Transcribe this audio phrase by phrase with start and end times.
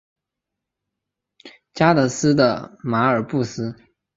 [1.75, 3.75] 加的斯的巴尔布斯。